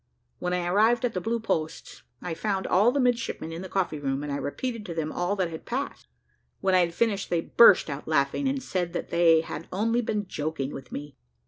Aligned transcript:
When 0.39 0.51
I 0.51 0.65
arrived 0.65 1.05
at 1.05 1.13
the 1.13 1.21
Blue 1.21 1.39
Posts, 1.39 2.01
I 2.23 2.33
found 2.33 2.65
all 2.65 2.91
the 2.91 2.99
midshipmen 2.99 3.51
in 3.51 3.61
the 3.61 3.69
coffee 3.69 3.99
room, 3.99 4.23
and 4.23 4.33
I 4.33 4.37
repeated 4.37 4.83
to 4.87 4.95
them 4.95 5.11
all 5.11 5.35
that 5.35 5.51
had 5.51 5.63
passed. 5.63 6.07
When 6.59 6.73
I 6.73 6.79
had 6.79 6.95
finished, 6.95 7.29
they 7.29 7.41
burst 7.41 7.87
out 7.87 8.07
laughing, 8.07 8.47
and 8.47 8.63
said 8.63 8.93
that 8.93 9.09
they 9.11 9.41
had 9.41 9.67
only 9.71 10.01
been 10.01 10.27
joking 10.27 10.73
with 10.73 10.91
me. 10.91 11.17